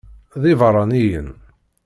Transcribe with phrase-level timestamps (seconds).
[0.41, 1.29] D ibeṛṛaniyen.